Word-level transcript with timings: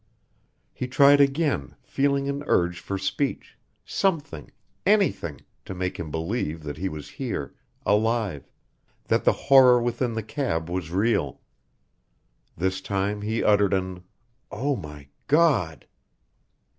He 0.73 0.87
tried 0.87 1.21
again, 1.21 1.75
feeling 1.83 2.27
an 2.27 2.41
urge 2.47 2.79
for 2.79 2.97
speech 2.97 3.55
something, 3.85 4.49
anything, 4.83 5.41
to 5.65 5.75
make 5.75 5.97
him 5.99 6.09
believe 6.09 6.63
that 6.63 6.77
he 6.77 6.89
was 6.89 7.07
here, 7.07 7.53
alive 7.85 8.49
that 9.09 9.25
the 9.25 9.31
horror 9.31 9.79
within 9.79 10.13
the 10.13 10.23
cab 10.23 10.71
was 10.71 10.89
real. 10.89 11.39
This 12.57 12.81
time 12.81 13.21
he 13.21 13.43
uttered 13.43 13.75
an 13.75 14.03
"Oh, 14.51 14.75
my 14.75 15.07
God!" 15.27 15.85